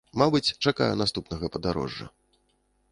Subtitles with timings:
[0.19, 2.05] Мабыць, чакаю наступнага падарожжа.